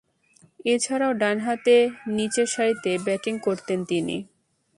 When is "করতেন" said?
3.39-3.79